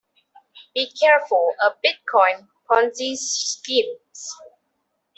Be 0.73 0.91
careful 0.99 1.53
of 1.61 1.73
bitcoin 1.83 2.47
Ponzi 2.67 3.15
schemes. 3.15 4.35